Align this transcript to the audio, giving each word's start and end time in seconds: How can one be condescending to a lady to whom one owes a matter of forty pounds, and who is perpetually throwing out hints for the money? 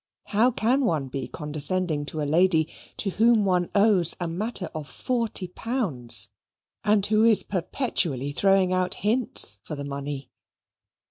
How 0.33 0.49
can 0.49 0.83
one 0.83 1.09
be 1.09 1.27
condescending 1.27 2.05
to 2.07 2.23
a 2.23 2.23
lady 2.23 2.67
to 2.97 3.11
whom 3.11 3.45
one 3.45 3.69
owes 3.75 4.15
a 4.19 4.27
matter 4.27 4.65
of 4.73 4.87
forty 4.89 5.47
pounds, 5.49 6.27
and 6.83 7.05
who 7.05 7.23
is 7.23 7.43
perpetually 7.43 8.31
throwing 8.31 8.73
out 8.73 8.95
hints 8.95 9.59
for 9.63 9.75
the 9.75 9.85
money? 9.85 10.31